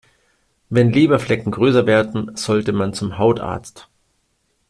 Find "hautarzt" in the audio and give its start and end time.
3.19-3.87